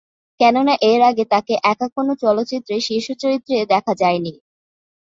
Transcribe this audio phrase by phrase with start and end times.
[0.39, 4.33] কেননা এর আগে তাকে একা কোনো চলচ্চিত্রের শীর্ষ চরিত্রে দেখা যায়নি।